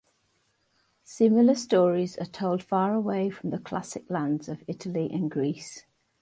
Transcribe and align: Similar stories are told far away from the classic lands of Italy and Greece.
Similar 1.03 1.53
stories 1.53 2.17
are 2.17 2.25
told 2.25 2.63
far 2.63 2.91
away 2.95 3.29
from 3.29 3.51
the 3.51 3.59
classic 3.59 4.09
lands 4.09 4.49
of 4.49 4.63
Italy 4.67 5.07
and 5.13 5.29
Greece. 5.29 5.85